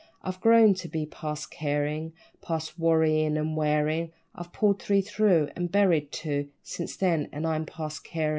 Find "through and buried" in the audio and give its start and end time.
5.01-6.11